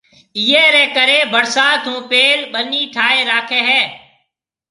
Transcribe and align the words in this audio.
ايئيَ 0.37 0.61
رَي 0.75 0.85
ڪرَي 0.95 1.19
ڀرسات 1.33 1.81
ھون 1.87 1.99
پيل 2.11 2.39
ٻنِي 2.53 2.81
ٺائيَ 2.93 3.19
راکيَ 3.29 3.59
ھيََََ 3.69 3.81